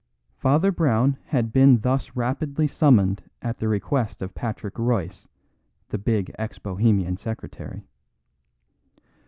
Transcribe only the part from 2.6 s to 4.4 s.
summoned at the request of